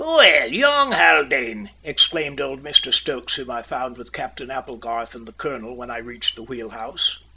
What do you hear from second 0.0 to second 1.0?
"Well, young